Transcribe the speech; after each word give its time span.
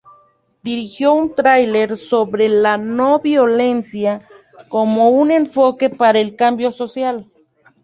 Dirigió 0.63 1.13
un 1.13 1.35
taller 1.35 1.95
sobre 1.95 2.49
la 2.49 2.75
no 2.75 3.19
violencia 3.19 4.27
como 4.67 5.11
un 5.11 5.29
enfoque 5.29 5.91
para 5.91 6.19
el 6.19 6.35
cambio 6.35 6.71
social. 6.71 7.29